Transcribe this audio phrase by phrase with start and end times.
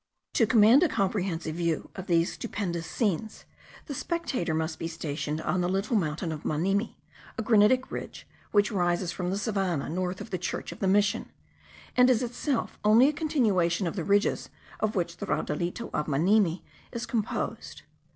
[0.33, 3.45] To command a comprehensive view of these stupendous scenes,
[3.85, 6.95] the spectator must be stationed on the little mountain of Manimi,
[7.37, 11.29] a granitic ridge, which rises from the savannah, north of the church of the mission,
[11.95, 16.63] and is itself only a continuation of the ridges of which the raudalito of Manimi
[16.91, 17.83] is composed.